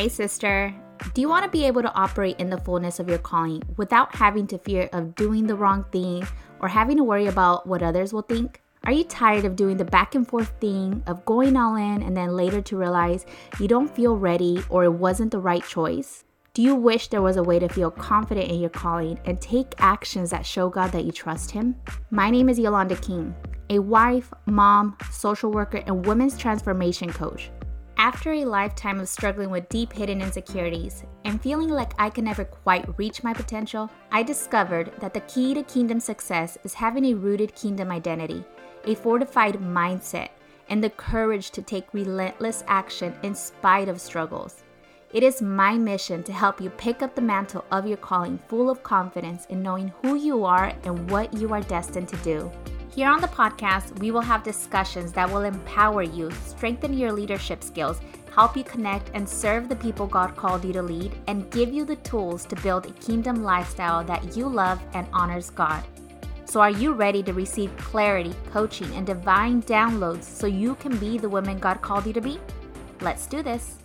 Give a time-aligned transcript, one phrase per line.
[0.00, 0.74] Hey, sister.
[1.12, 4.14] Do you want to be able to operate in the fullness of your calling without
[4.14, 6.26] having to fear of doing the wrong thing
[6.60, 8.62] or having to worry about what others will think?
[8.84, 12.16] Are you tired of doing the back and forth thing of going all in and
[12.16, 13.26] then later to realize
[13.58, 16.24] you don't feel ready or it wasn't the right choice?
[16.54, 19.74] Do you wish there was a way to feel confident in your calling and take
[19.76, 21.76] actions that show God that you trust Him?
[22.10, 23.34] My name is Yolanda King,
[23.68, 27.50] a wife, mom, social worker, and women's transformation coach.
[28.00, 32.46] After a lifetime of struggling with deep hidden insecurities and feeling like I could never
[32.46, 37.14] quite reach my potential, I discovered that the key to kingdom success is having a
[37.14, 38.42] rooted kingdom identity,
[38.86, 40.30] a fortified mindset,
[40.70, 44.64] and the courage to take relentless action in spite of struggles.
[45.12, 48.70] It is my mission to help you pick up the mantle of your calling full
[48.70, 52.50] of confidence in knowing who you are and what you are destined to do.
[52.94, 57.62] Here on the podcast, we will have discussions that will empower you, strengthen your leadership
[57.62, 58.00] skills,
[58.34, 61.84] help you connect and serve the people God called you to lead, and give you
[61.84, 65.84] the tools to build a kingdom lifestyle that you love and honors God.
[66.46, 71.16] So, are you ready to receive clarity, coaching, and divine downloads so you can be
[71.16, 72.40] the woman God called you to be?
[73.00, 73.79] Let's do this.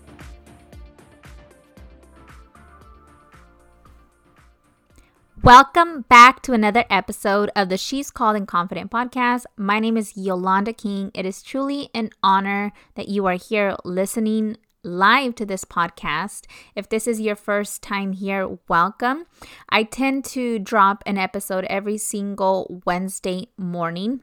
[5.46, 9.44] Welcome back to another episode of the She's Called and Confident podcast.
[9.56, 11.12] My name is Yolanda King.
[11.14, 16.48] It is truly an honor that you are here listening live to this podcast.
[16.74, 19.28] If this is your first time here, welcome.
[19.70, 24.22] I tend to drop an episode every single Wednesday morning.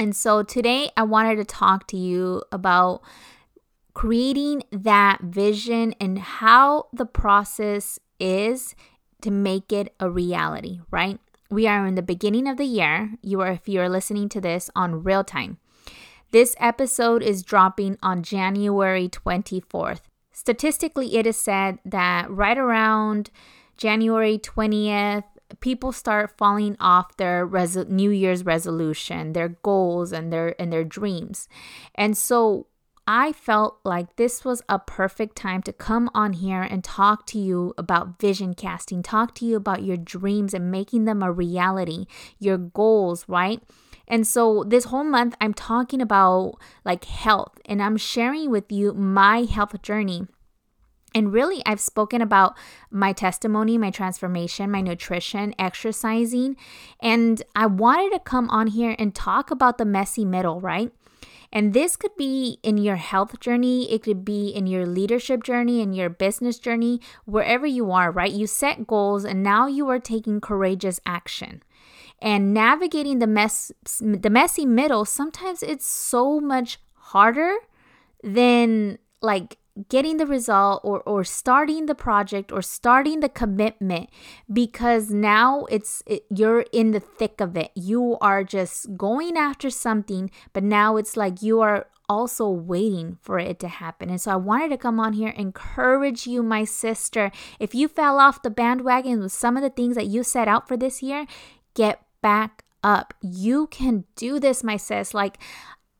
[0.00, 3.02] And so today I wanted to talk to you about
[3.92, 8.74] creating that vision and how the process is
[9.22, 11.18] to make it a reality, right?
[11.50, 13.12] We are in the beginning of the year.
[13.22, 15.58] You are if you're listening to this on real time.
[16.30, 20.00] This episode is dropping on January 24th.
[20.32, 23.30] Statistically, it is said that right around
[23.76, 25.24] January 20th,
[25.60, 27.46] people start falling off their
[27.88, 31.48] New Year's resolution, their goals and their and their dreams.
[31.94, 32.66] And so
[33.06, 37.38] I felt like this was a perfect time to come on here and talk to
[37.38, 42.06] you about vision casting, talk to you about your dreams and making them a reality,
[42.38, 43.60] your goals, right?
[44.06, 46.54] And so this whole month, I'm talking about
[46.84, 50.26] like health and I'm sharing with you my health journey.
[51.14, 52.56] And really, I've spoken about
[52.90, 56.56] my testimony, my transformation, my nutrition, exercising.
[57.00, 60.90] And I wanted to come on here and talk about the messy middle, right?
[61.52, 65.80] And this could be in your health journey, it could be in your leadership journey,
[65.82, 68.32] in your business journey, wherever you are, right?
[68.32, 71.62] You set goals and now you are taking courageous action.
[72.20, 77.54] And navigating the mess the messy middle, sometimes it's so much harder
[78.22, 84.10] than like getting the result or or starting the project or starting the commitment
[84.52, 87.70] because now it's it, you're in the thick of it.
[87.74, 93.38] You are just going after something but now it's like you are also waiting for
[93.38, 94.10] it to happen.
[94.10, 97.30] And so i wanted to come on here encourage you my sister.
[97.58, 100.68] If you fell off the bandwagon with some of the things that you set out
[100.68, 101.26] for this year
[101.74, 103.14] get back up.
[103.20, 105.14] You can do this my sis.
[105.14, 105.38] Like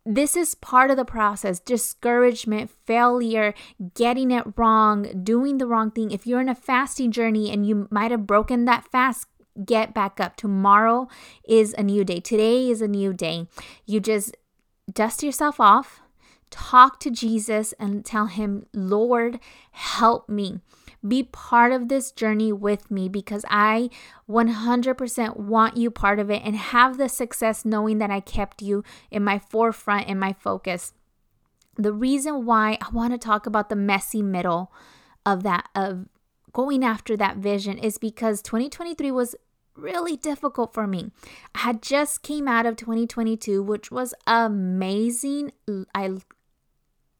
[0.04, 3.54] this is part of the process discouragement, failure,
[3.94, 6.10] getting it wrong, doing the wrong thing.
[6.10, 9.26] If you're in a fasting journey and you might have broken that fast,
[9.64, 10.36] get back up.
[10.36, 11.08] Tomorrow
[11.46, 12.20] is a new day.
[12.20, 13.46] Today is a new day.
[13.86, 14.36] You just
[14.92, 16.00] dust yourself off,
[16.50, 19.38] talk to Jesus, and tell Him, Lord,
[19.70, 20.60] help me.
[21.06, 23.90] Be part of this journey with me because I
[24.28, 28.84] 100% want you part of it and have the success knowing that I kept you
[29.10, 30.92] in my forefront in my focus.
[31.76, 34.72] The reason why I want to talk about the messy middle
[35.24, 36.06] of that of
[36.52, 39.34] going after that vision is because 2023 was
[39.74, 41.10] really difficult for me.
[41.54, 45.52] I had just came out of 2022 which was amazing.
[45.94, 46.18] I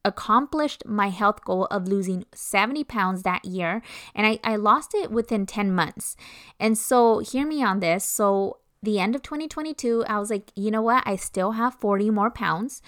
[0.04, 3.82] accomplished my health goal of losing 70 pounds that year
[4.14, 6.16] and I, I lost it within 10 months.
[6.58, 8.04] And so, hear me on this.
[8.04, 11.04] So, the end of 2022, I was like, you know what?
[11.06, 12.82] I still have 40 more pounds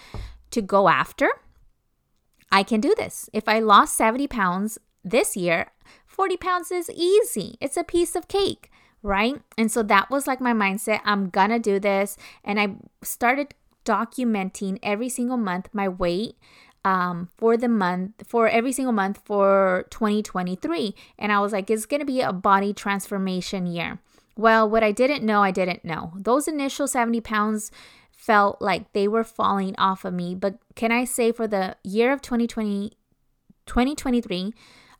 [0.50, 1.30] to go after.
[2.50, 3.30] I can do this.
[3.32, 5.72] If I lost 70 pounds this year,
[6.06, 7.56] 40 pounds is easy.
[7.60, 8.70] It's a piece of cake,
[9.02, 9.40] right?
[9.58, 11.00] And so that was like my mindset.
[11.04, 12.16] I'm gonna do this.
[12.42, 16.36] And I started documenting every single month my weight
[16.84, 20.94] um, for the month, for every single month for 2023.
[21.18, 23.98] And I was like, it's going to be a body transformation year.
[24.36, 26.12] Well, what I didn't know, I didn't know.
[26.16, 27.70] Those initial 70 pounds
[28.10, 30.34] felt like they were falling off of me.
[30.34, 32.92] But can I say for the year of 2020,
[33.66, 34.52] 2023,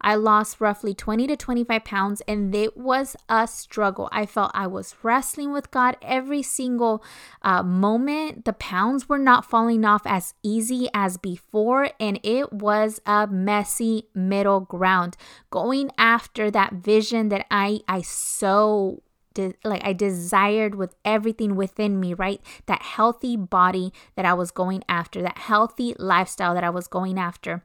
[0.04, 4.10] I lost roughly 20 to 25 pounds, and it was a struggle.
[4.12, 7.02] I felt I was wrestling with God every single
[7.40, 8.44] uh, moment.
[8.44, 14.08] The pounds were not falling off as easy as before, and it was a messy
[14.14, 15.16] middle ground.
[15.50, 19.02] Going after that vision that I I so
[19.32, 22.42] de- like I desired with everything within me, right?
[22.66, 27.18] That healthy body that I was going after, that healthy lifestyle that I was going
[27.18, 27.62] after.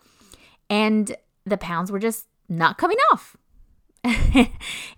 [0.70, 3.38] And the pounds were just not coming off.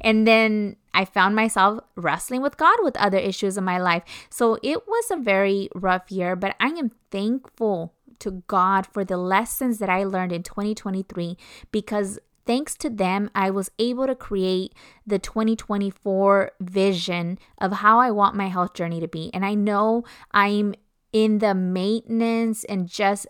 [0.02, 4.04] and then I found myself wrestling with God with other issues in my life.
[4.30, 9.18] So it was a very rough year, but I am thankful to God for the
[9.18, 11.38] lessons that I learned in 2023
[11.72, 14.74] because thanks to them, I was able to create
[15.06, 19.32] the 2024 vision of how I want my health journey to be.
[19.34, 20.76] And I know I'm
[21.12, 23.28] in the maintenance and just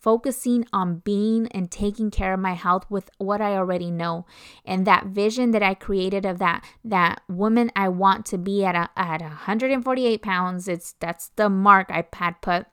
[0.00, 4.26] focusing on being and taking care of my health with what I already know.
[4.64, 8.74] And that vision that I created of that that woman I want to be at
[8.74, 12.66] a, at 148 pounds, it's that's the mark I had put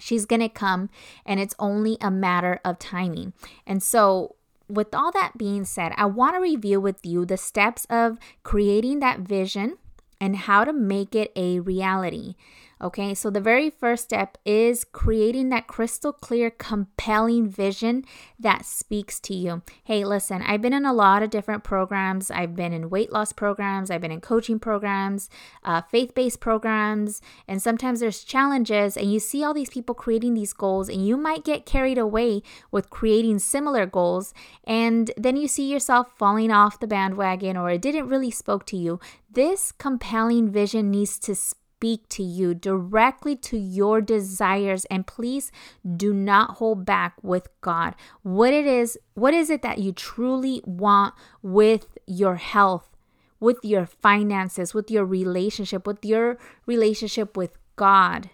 [0.00, 0.88] she's going to come
[1.26, 3.32] and it's only a matter of timing.
[3.66, 4.36] And so
[4.68, 9.00] with all that being said, I want to review with you the steps of creating
[9.00, 9.78] that vision
[10.20, 12.34] and how to make it a reality.
[12.80, 18.04] Okay, so the very first step is creating that crystal clear, compelling vision
[18.38, 19.62] that speaks to you.
[19.82, 22.30] Hey, listen, I've been in a lot of different programs.
[22.30, 25.28] I've been in weight loss programs, I've been in coaching programs,
[25.64, 30.34] uh, faith based programs, and sometimes there's challenges, and you see all these people creating
[30.34, 34.32] these goals, and you might get carried away with creating similar goals,
[34.62, 38.76] and then you see yourself falling off the bandwagon or it didn't really spoke to
[38.76, 39.00] you.
[39.30, 45.52] This compelling vision needs to speak speak to you directly to your desires and please
[45.96, 47.94] do not hold back with God.
[48.22, 52.96] What it is, what is it that you truly want with your health,
[53.38, 56.36] with your finances, with your relationship, with your
[56.66, 58.30] relationship with God?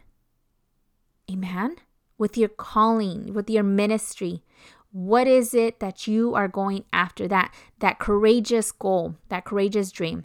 [1.30, 1.76] Amen.
[2.16, 4.42] With your calling, with your ministry.
[4.90, 10.24] What is it that you are going after that that courageous goal, that courageous dream?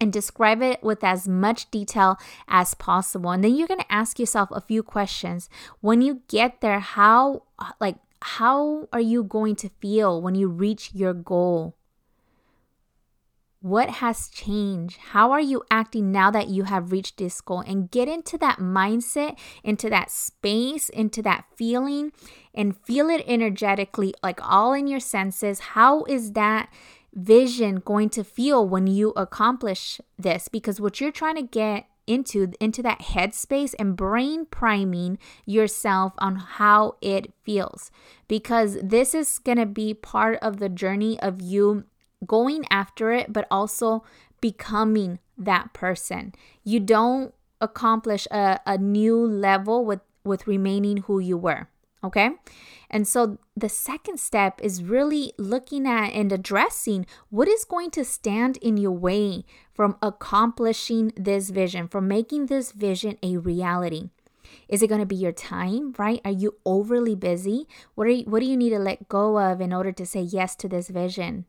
[0.00, 2.16] And describe it with as much detail
[2.48, 3.30] as possible.
[3.30, 5.48] And then you're going to ask yourself a few questions.
[5.80, 7.44] When you get there, how
[7.80, 11.76] like how are you going to feel when you reach your goal?
[13.60, 14.98] What has changed?
[15.12, 17.60] How are you acting now that you have reached this goal?
[17.60, 22.12] And get into that mindset, into that space, into that feeling,
[22.54, 25.60] and feel it energetically, like all in your senses.
[25.60, 26.70] How is that
[27.14, 30.48] vision going to feel when you accomplish this?
[30.48, 36.36] Because what you're trying to get into into that headspace and brain priming yourself on
[36.36, 37.90] how it feels.
[38.28, 41.84] Because this is going to be part of the journey of you
[42.26, 44.04] going after it but also
[44.40, 46.34] becoming that person.
[46.62, 51.68] You don't accomplish a, a new level with with remaining who you were
[52.04, 52.30] okay
[52.94, 58.04] and so the second step is really looking at and addressing what is going to
[58.04, 64.10] stand in your way from accomplishing this vision, from making this vision a reality.
[64.68, 66.20] Is it going to be your time, right?
[66.24, 67.66] Are you overly busy?
[67.96, 70.20] What are you, what do you need to let go of in order to say
[70.20, 71.46] yes to this vision?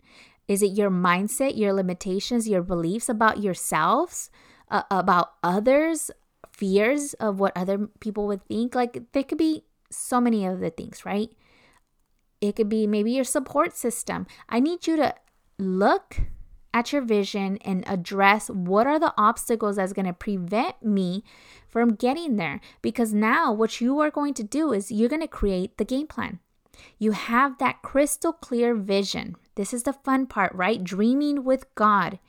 [0.48, 4.32] Is it your mindset, your limitations, your beliefs about yourselves,
[4.72, 6.10] uh, about others,
[6.52, 8.74] fears of what other people would think?
[8.74, 11.30] Like there could be so many other things, right?
[12.42, 14.28] It could be maybe your support system.
[14.50, 15.16] I need you to
[15.58, 16.18] look
[16.74, 21.24] at your vision and address what are the obstacles that's going to prevent me
[21.70, 22.60] from getting there.
[22.82, 26.08] Because now, what you are going to do is you're going to create the game
[26.08, 26.40] plan.
[27.00, 29.38] You have that crystal clear vision.
[29.56, 30.84] This is the fun part, right?
[30.84, 32.20] Dreaming with God.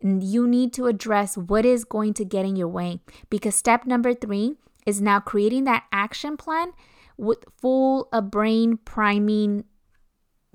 [0.00, 3.00] And you need to address what is going to get in your way.
[3.28, 4.54] Because step number three
[4.86, 6.72] is now creating that action plan
[7.20, 9.64] with full a brain priming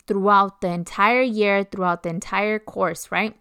[0.07, 3.35] throughout the entire year, throughout the entire course, right?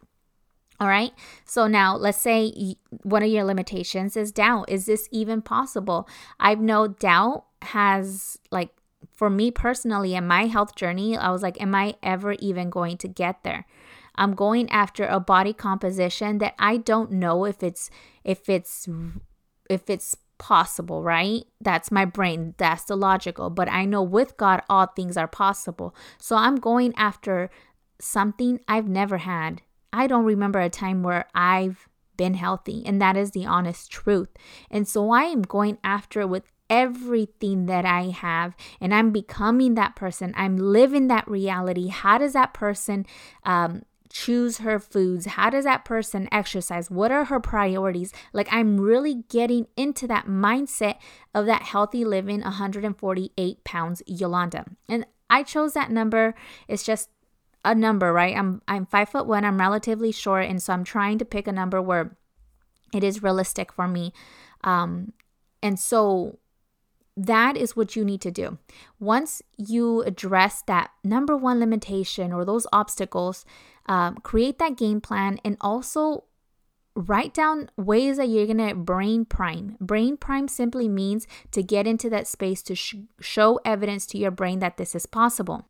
[0.78, 1.12] All right.
[1.44, 4.68] So now let's say one of your limitations is doubt.
[4.68, 6.08] Is this even possible?
[6.38, 8.70] I've no doubt has like
[9.14, 12.98] for me personally in my health journey, I was like, am I ever even going
[12.98, 13.66] to get there?
[14.16, 17.90] I'm going after a body composition that I don't know if it's
[18.22, 18.88] if it's
[19.70, 21.44] if it's possible, right?
[21.60, 22.54] That's my brain.
[22.58, 23.50] That's the logical.
[23.50, 25.94] But I know with God, all things are possible.
[26.18, 27.50] So I'm going after
[28.00, 29.62] something I've never had.
[29.92, 34.28] I don't remember a time where I've been healthy, and that is the honest truth.
[34.70, 39.74] And so I am going after it with everything that I have and I'm becoming
[39.74, 40.32] that person.
[40.36, 41.88] I'm living that reality.
[41.88, 43.06] How does that person
[43.44, 43.82] um,
[44.14, 45.26] choose her foods?
[45.26, 46.88] How does that person exercise?
[46.88, 48.12] What are her priorities?
[48.32, 50.98] Like, I'm really getting into that mindset
[51.34, 54.66] of that healthy living 148 pounds Yolanda.
[54.88, 56.36] And I chose that number.
[56.68, 57.10] It's just
[57.64, 58.36] a number, right?
[58.36, 59.44] I'm I'm five foot one.
[59.44, 62.16] I'm relatively short, and so I'm trying to pick a number where
[62.92, 64.12] it is realistic for me.
[64.62, 65.12] Um,
[65.60, 66.38] and so
[67.16, 68.58] that is what you need to do.
[69.00, 73.44] Once you address that number one limitation or those obstacles,
[73.86, 76.24] um, create that game plan and also
[76.96, 79.76] write down ways that you're going to brain prime.
[79.80, 84.30] Brain prime simply means to get into that space to sh- show evidence to your
[84.30, 85.66] brain that this is possible.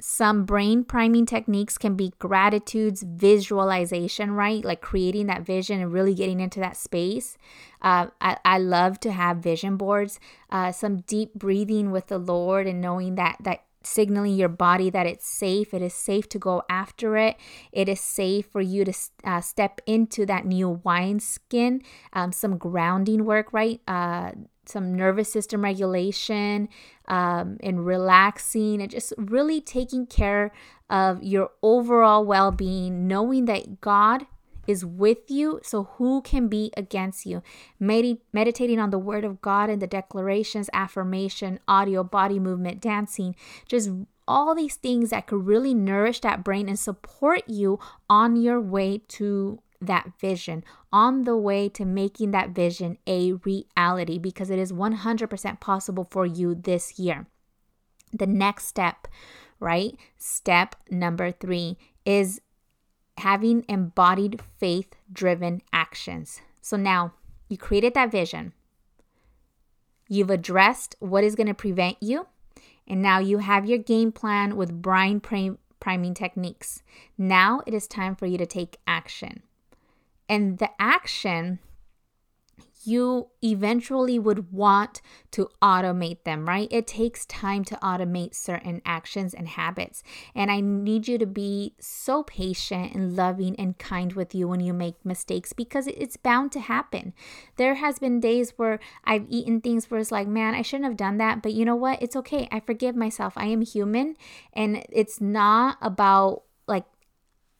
[0.00, 4.64] Some brain priming techniques can be gratitudes, visualization, right?
[4.64, 7.36] Like creating that vision and really getting into that space.
[7.82, 12.66] Uh, I, I love to have vision boards, uh, some deep breathing with the Lord
[12.66, 15.72] and knowing that that signaling your body that it's safe.
[15.72, 17.36] It is safe to go after it.
[17.72, 18.92] It is safe for you to
[19.24, 21.82] uh, step into that new wine skin.
[22.12, 23.80] Um, some grounding work, right?
[23.88, 24.32] Uh,
[24.66, 26.68] some nervous system regulation
[27.08, 30.52] um, and relaxing and just really taking care
[30.88, 34.26] of your overall well being, knowing that God
[34.66, 37.42] is with you, so who can be against you?
[37.78, 43.34] Medi- meditating on the word of God and the declarations, affirmation, audio, body movement, dancing,
[43.66, 43.90] just
[44.28, 48.98] all these things that could really nourish that brain and support you on your way
[49.08, 50.62] to that vision,
[50.92, 56.26] on the way to making that vision a reality because it is 100% possible for
[56.26, 57.26] you this year.
[58.12, 59.08] The next step,
[59.58, 59.94] right?
[60.18, 62.40] Step number three is
[63.20, 66.40] having embodied faith driven actions.
[66.60, 67.14] So now
[67.48, 68.52] you created that vision,
[70.08, 72.26] you've addressed what is going to prevent you,
[72.86, 76.82] and now you have your game plan with brain priming techniques.
[77.16, 79.42] Now it is time for you to take action.
[80.28, 81.58] And the action
[82.84, 86.68] you eventually would want to automate them, right?
[86.70, 90.02] It takes time to automate certain actions and habits.
[90.34, 94.60] And I need you to be so patient and loving and kind with you when
[94.60, 97.12] you make mistakes because it's bound to happen.
[97.56, 100.96] There has been days where I've eaten things where it's like, man, I shouldn't have
[100.96, 102.02] done that, but you know what?
[102.02, 102.48] It's okay.
[102.50, 103.34] I forgive myself.
[103.36, 104.16] I am human
[104.52, 106.42] and it's not about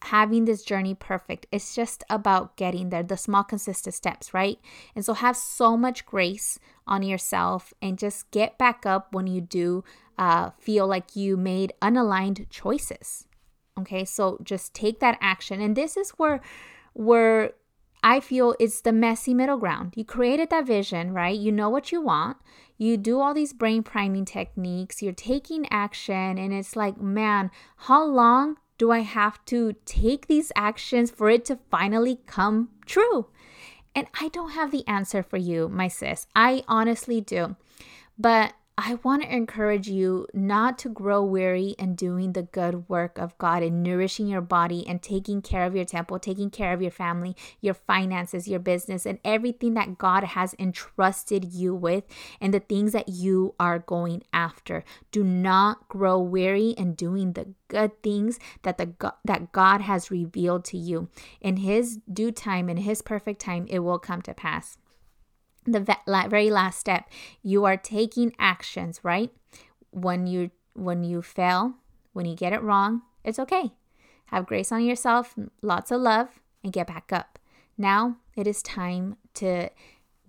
[0.03, 1.47] having this journey perfect.
[1.53, 4.59] It's just about getting there, the small, consistent steps, right?
[4.95, 9.41] And so have so much grace on yourself and just get back up when you
[9.41, 9.85] do
[10.19, 13.27] uh, feel like you made unaligned choices.
[13.79, 15.61] Okay, so just take that action.
[15.61, 16.41] And this is where,
[16.93, 17.53] where
[18.03, 19.95] I feel it's the messy middle ground.
[19.97, 21.39] You created that vision, right?
[21.39, 22.39] You know what you want.
[22.79, 25.03] You do all these brain priming techniques.
[25.03, 30.51] You're taking action, and it's like, man, how long do I have to take these
[30.57, 33.27] actions for it to finally come true?
[33.95, 36.27] And I don't have the answer for you, my sis.
[36.35, 37.57] I honestly do.
[38.19, 43.19] But I want to encourage you not to grow weary in doing the good work
[43.19, 46.81] of God and nourishing your body and taking care of your temple, taking care of
[46.81, 52.05] your family, your finances, your business, and everything that God has entrusted you with
[52.41, 54.83] and the things that you are going after.
[55.13, 60.65] Do not grow weary in doing the good things that the that God has revealed
[60.67, 61.11] to you.
[61.43, 64.79] In his due time in his perfect time it will come to pass
[65.65, 65.97] the
[66.29, 67.09] very last step
[67.43, 69.31] you are taking actions right?
[69.91, 71.75] When you when you fail
[72.13, 73.73] when you get it wrong it's okay.
[74.27, 77.39] Have grace on yourself lots of love and get back up.
[77.77, 79.71] Now it is time to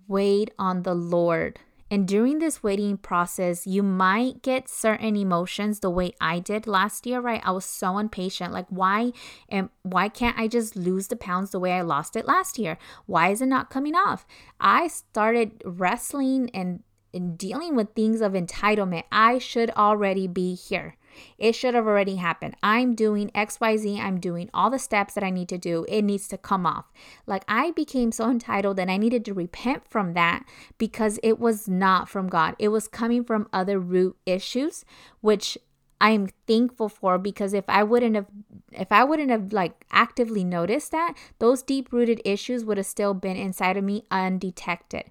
[0.08, 1.60] wait on the lord
[1.92, 7.04] and during this waiting process, you might get certain emotions the way I did last
[7.06, 7.42] year, right?
[7.44, 8.50] I was so impatient.
[8.50, 9.12] Like, why
[9.46, 12.78] and why can't I just lose the pounds the way I lost it last year?
[13.04, 14.26] Why is it not coming off?
[14.58, 16.82] I started wrestling and,
[17.12, 19.02] and dealing with things of entitlement.
[19.12, 20.96] I should already be here.
[21.38, 22.56] It should have already happened.
[22.62, 23.98] I'm doing XYZ.
[24.00, 25.84] I'm doing all the steps that I need to do.
[25.88, 26.92] It needs to come off.
[27.26, 30.44] Like I became so entitled and I needed to repent from that
[30.78, 32.56] because it was not from God.
[32.58, 34.84] It was coming from other root issues,
[35.20, 35.58] which
[36.02, 38.26] I'm thankful for because if I wouldn't have
[38.72, 43.14] if I wouldn't have like actively noticed that, those deep rooted issues would have still
[43.14, 45.04] been inside of me undetected.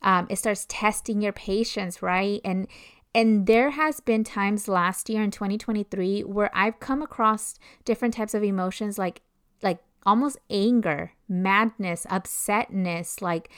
[0.00, 2.40] Um, it starts testing your patience, right?
[2.44, 2.68] And
[3.14, 7.54] and there has been times last year in 2023 where I've come across
[7.84, 9.22] different types of emotions like
[9.62, 13.50] like almost anger, madness, upsetness, like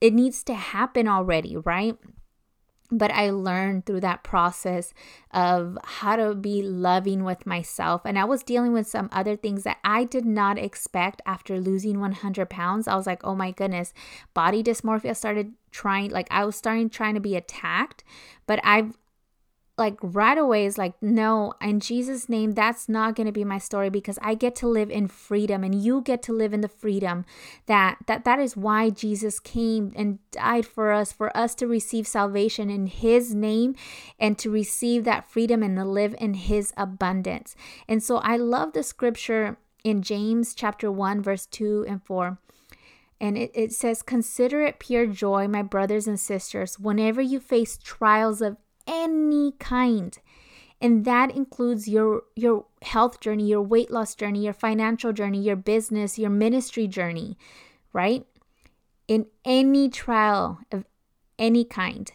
[0.00, 1.96] it needs to happen already, right?
[2.90, 4.92] But I learned through that process
[5.30, 8.02] of how to be loving with myself.
[8.04, 11.98] And I was dealing with some other things that I did not expect after losing
[11.98, 12.86] 100 pounds.
[12.86, 13.94] I was like, oh my goodness,
[14.34, 18.04] body dysmorphia started trying, like, I was starting trying to be attacked.
[18.46, 18.96] But I've
[19.76, 23.58] like right away is like, no, in Jesus' name, that's not going to be my
[23.58, 26.68] story because I get to live in freedom and you get to live in the
[26.68, 27.24] freedom
[27.66, 32.06] that that that is why Jesus came and died for us, for us to receive
[32.06, 33.74] salvation in his name
[34.18, 37.56] and to receive that freedom and to live in his abundance.
[37.88, 42.38] And so I love the scripture in James chapter 1, verse 2 and 4.
[43.20, 47.78] And it, it says, Consider it pure joy, my brothers and sisters, whenever you face
[47.82, 50.18] trials of any kind.
[50.80, 55.56] And that includes your your health journey your weight loss journey your financial journey your
[55.56, 57.38] business your ministry journey
[57.94, 58.26] right?
[59.08, 60.84] In any trial of
[61.38, 62.12] any kind.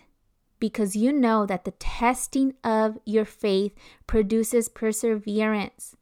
[0.60, 3.74] Because you know that the testing of your faith
[4.06, 5.96] produces perseverance.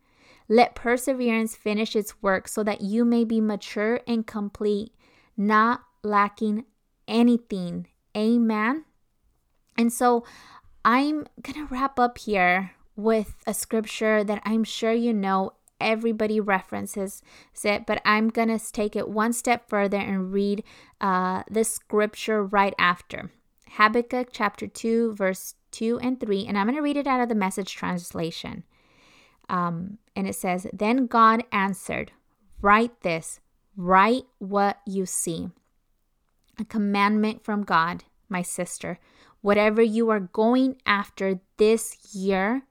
[0.50, 4.94] Let perseverance finish its work so that you may be mature and complete
[5.38, 6.66] not lacking
[7.08, 7.88] anything.
[8.16, 8.86] Amen?
[9.78, 10.26] And so
[10.88, 15.52] I'm going to wrap up here with a scripture that I'm sure you know
[15.82, 17.22] everybody references
[17.62, 20.64] it, but I'm going to take it one step further and read
[21.02, 23.30] uh, the scripture right after.
[23.72, 27.28] Habakkuk chapter 2, verse 2 and 3, and I'm going to read it out of
[27.28, 28.64] the message translation.
[29.50, 32.14] Um, and it says, Then God answered,
[32.62, 33.42] Write this,
[33.76, 35.50] write what you see.
[36.58, 39.00] A commandment from God, my sister
[39.42, 42.64] whatever you are going after this year,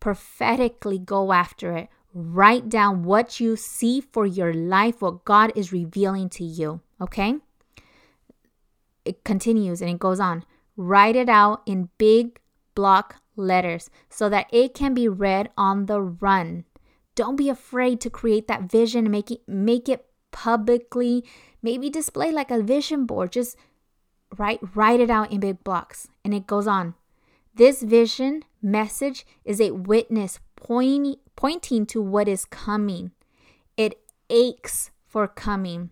[0.00, 1.88] prophetically go after it.
[2.12, 6.80] Write down what you see for your life, what God is revealing to you.
[7.00, 7.36] Okay?
[9.04, 10.44] It continues and it goes on.
[10.76, 12.40] Write it out in big
[12.74, 16.64] block letters so that it can be read on the run.
[17.14, 21.24] Don't be afraid to create that vision, make it make it publicly,
[21.62, 23.32] maybe display like a vision board.
[23.32, 23.56] Just
[24.38, 26.94] write write it out in big blocks and it goes on.
[27.54, 33.12] This vision message is a witness pointing pointing to what is coming.
[33.76, 33.98] It
[34.30, 35.90] aches for coming.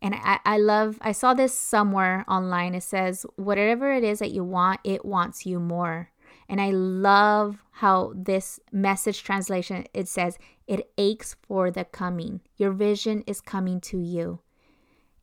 [0.00, 2.74] And I, I love i saw this somewhere online.
[2.74, 6.10] It says whatever it is that you want it wants you more.
[6.48, 12.40] And i love how this message translation it says it aches for the coming.
[12.56, 14.40] Your vision is coming to you.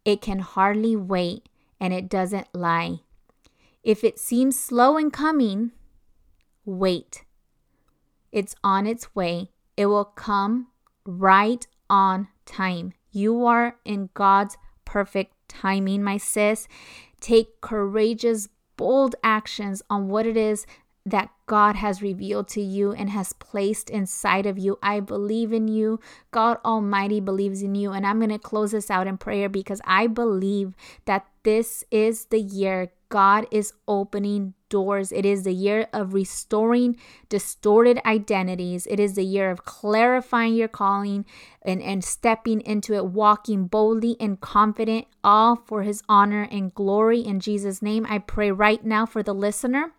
[0.03, 1.47] It can hardly wait
[1.81, 2.99] and it doesn't lie.
[3.83, 5.71] If it seems slow in coming,
[6.63, 7.25] wait.
[8.31, 9.49] It's on its way.
[9.75, 10.67] It will come
[11.03, 12.93] right on time.
[13.11, 16.67] You are in God's perfect timing, my sis.
[17.19, 20.67] Take courageous, bold actions on what it is
[21.05, 24.79] that God has revealed to you and has placed inside of you.
[24.81, 25.99] I believe in you.
[26.31, 27.91] God Almighty believes in you.
[27.91, 32.27] And I'm going to close this out in prayer because I believe that this is
[32.27, 35.11] the year God is opening doors.
[35.11, 36.95] It is the year of restoring
[37.27, 38.87] distorted identities.
[38.87, 41.25] It is the year of clarifying your calling
[41.63, 47.19] and, and stepping into it, walking boldly and confident, all for His honor and glory.
[47.19, 49.91] In Jesus' name, I pray right now for the listener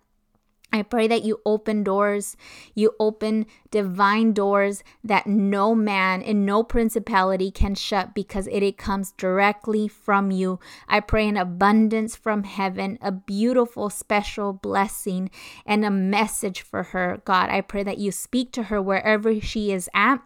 [0.73, 2.37] I pray that you open doors,
[2.75, 8.79] you open divine doors that no man and no principality can shut because it, it
[8.79, 10.59] comes directly from you.
[10.89, 15.31] I pray an abundance from heaven, a beautiful, special blessing,
[15.67, 17.21] and a message for her.
[17.25, 20.23] God, I pray that you speak to her wherever she is at.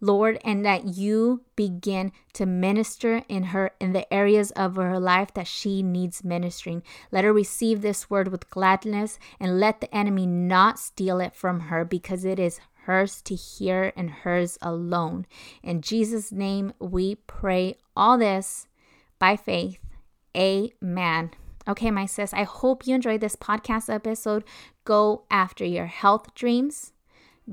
[0.00, 5.34] Lord, and that you begin to minister in her in the areas of her life
[5.34, 6.82] that she needs ministering.
[7.10, 11.60] Let her receive this word with gladness and let the enemy not steal it from
[11.60, 15.26] her because it is hers to hear and hers alone.
[15.62, 18.66] In Jesus' name, we pray all this
[19.18, 19.78] by faith.
[20.36, 21.30] Amen.
[21.68, 24.44] Okay, my sis, I hope you enjoyed this podcast episode.
[24.84, 26.92] Go after your health dreams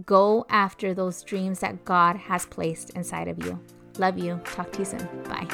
[0.06, 3.60] Go after those dreams that God has placed inside of you.
[3.98, 4.40] Love you.
[4.46, 5.08] Talk to you soon.
[5.24, 5.48] Bye.